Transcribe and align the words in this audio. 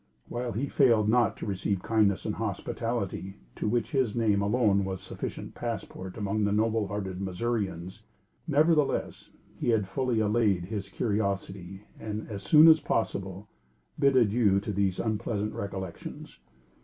While 0.29 0.53
he 0.53 0.65
failed 0.67 1.09
not 1.09 1.37
to 1.37 1.45
receive 1.45 1.83
kindness 1.83 2.25
and 2.25 2.33
hospitality, 2.33 3.35
to 3.55 3.67
which 3.67 3.91
his 3.91 4.15
name 4.15 4.41
alone 4.41 4.83
was 4.83 4.99
a 4.99 5.03
sufficient 5.03 5.53
passport 5.53 6.17
among 6.17 6.43
the 6.43 6.51
noble 6.51 6.87
hearted 6.87 7.21
Missourians, 7.21 8.01
nevertheless, 8.47 9.29
he 9.59 9.69
had 9.69 9.87
fully 9.87 10.19
allayed 10.19 10.65
his 10.65 10.89
curiosity, 10.89 11.83
and, 11.99 12.27
as 12.29 12.41
soon 12.41 12.67
as 12.67 12.79
possible, 12.79 13.47
bid 13.99 14.15
adieu 14.15 14.59
to 14.61 14.71
these 14.73 14.99
unpleasant 14.99 15.53
recollections. 15.53 16.39